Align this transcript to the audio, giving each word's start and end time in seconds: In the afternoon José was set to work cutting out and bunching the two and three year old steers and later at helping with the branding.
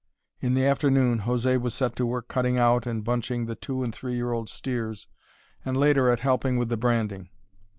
In 0.39 0.55
the 0.55 0.65
afternoon 0.65 1.19
José 1.19 1.61
was 1.61 1.75
set 1.75 1.95
to 1.97 2.07
work 2.07 2.27
cutting 2.27 2.57
out 2.57 2.87
and 2.87 3.03
bunching 3.03 3.45
the 3.45 3.53
two 3.53 3.83
and 3.83 3.93
three 3.93 4.15
year 4.15 4.31
old 4.31 4.49
steers 4.49 5.07
and 5.63 5.77
later 5.77 6.09
at 6.09 6.21
helping 6.21 6.57
with 6.57 6.69
the 6.69 6.75
branding. 6.77 7.29